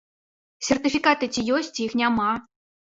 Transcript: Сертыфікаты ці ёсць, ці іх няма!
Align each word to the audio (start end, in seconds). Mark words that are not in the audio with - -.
Сертыфікаты 0.69 1.31
ці 1.33 1.47
ёсць, 1.59 1.71
ці 1.77 1.81
іх 1.91 1.99
няма! 2.05 2.31